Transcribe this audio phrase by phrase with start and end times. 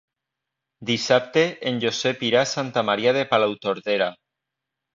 [0.89, 1.43] Dissabte
[1.73, 4.13] en Josep irà a Santa Maria de Palautordera.